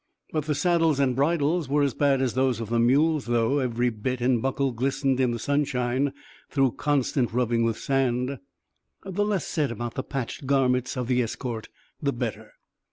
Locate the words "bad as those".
1.93-2.59